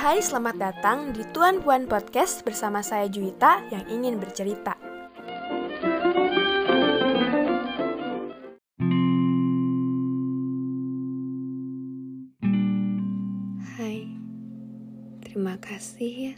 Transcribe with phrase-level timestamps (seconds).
[0.00, 4.72] Hai, selamat datang di Tuan Puan Podcast bersama saya Juwita yang ingin bercerita.
[13.76, 14.08] Hai,
[15.20, 16.36] terima kasih ya.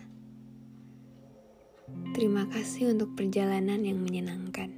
[2.19, 4.75] Terima kasih untuk perjalanan yang menyenangkan.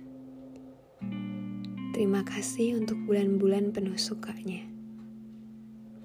[1.96, 4.68] Terima kasih untuk bulan-bulan penuh sukanya.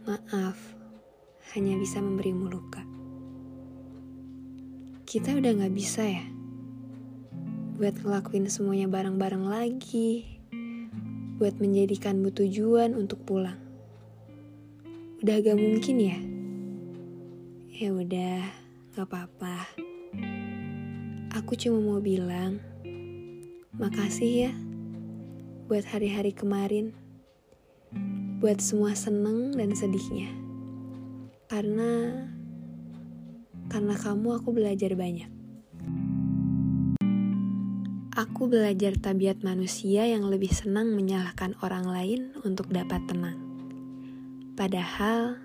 [0.08, 0.79] Maaf
[1.58, 2.86] hanya bisa memberimu luka.
[5.10, 6.26] Kita udah gak bisa ya
[7.80, 10.28] buat ngelakuin semuanya bareng-bareng lagi,
[11.40, 13.56] buat menjadikanmu tujuan untuk pulang.
[15.24, 16.20] Udah gak mungkin ya?
[17.72, 18.44] Ya udah,
[19.00, 19.64] gak apa-apa.
[21.40, 22.60] Aku cuma mau bilang,
[23.80, 24.54] makasih ya
[25.72, 26.92] buat hari-hari kemarin,
[28.44, 30.49] buat semua seneng dan sedihnya.
[31.50, 32.14] Karena
[33.74, 35.34] karena kamu aku belajar banyak.
[38.14, 43.42] Aku belajar tabiat manusia yang lebih senang menyalahkan orang lain untuk dapat tenang.
[44.54, 45.42] Padahal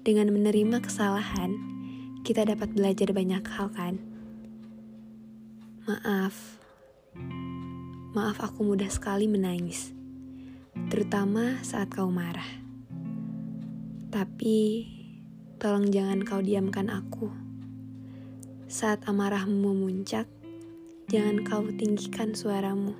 [0.00, 1.52] dengan menerima kesalahan,
[2.24, 4.00] kita dapat belajar banyak hal kan?
[5.84, 6.56] Maaf.
[8.16, 9.92] Maaf aku mudah sekali menangis.
[10.88, 12.48] Terutama saat kau marah.
[14.08, 14.88] Tapi
[15.62, 17.30] Tolong jangan kau diamkan aku.
[18.66, 20.26] Saat amarahmu memuncak,
[21.06, 22.98] jangan kau tinggikan suaramu.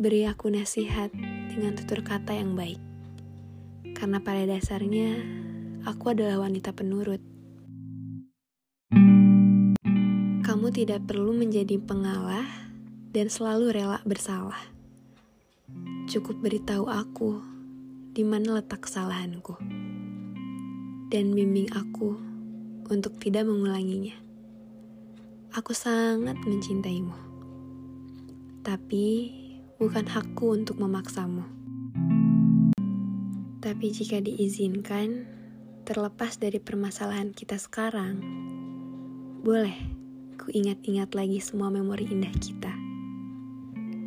[0.00, 1.12] Beri aku nasihat
[1.52, 2.80] dengan tutur kata yang baik.
[3.92, 5.20] Karena pada dasarnya,
[5.84, 7.20] aku adalah wanita penurut.
[10.40, 12.48] Kamu tidak perlu menjadi pengalah
[13.12, 14.72] dan selalu rela bersalah.
[16.08, 17.44] Cukup beritahu aku
[18.16, 19.84] di mana letak kesalahanku
[21.14, 22.18] dan bimbing aku
[22.90, 24.18] untuk tidak mengulanginya.
[25.54, 27.14] Aku sangat mencintaimu,
[28.66, 29.30] tapi
[29.78, 31.46] bukan hakku untuk memaksamu.
[33.62, 35.30] Tapi jika diizinkan,
[35.86, 38.18] terlepas dari permasalahan kita sekarang,
[39.46, 39.78] boleh
[40.34, 42.74] ku ingat-ingat lagi semua memori indah kita.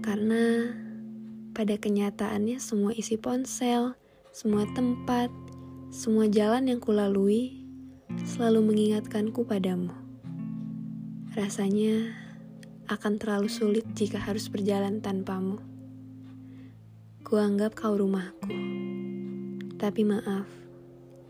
[0.03, 0.75] Karena
[1.55, 3.95] pada kenyataannya semua isi ponsel,
[4.35, 5.31] semua tempat,
[5.87, 7.63] semua jalan yang kulalui
[8.27, 9.95] selalu mengingatkanku padamu.
[11.31, 12.11] Rasanya
[12.91, 15.63] akan terlalu sulit jika harus berjalan tanpamu.
[17.23, 18.51] Kuanggap kau rumahku,
[19.79, 20.47] tapi maaf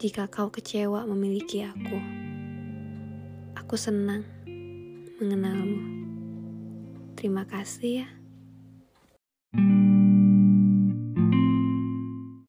[0.01, 1.97] jika kau kecewa memiliki aku.
[3.61, 4.25] Aku senang
[5.21, 5.81] mengenalmu.
[7.13, 8.09] Terima kasih ya.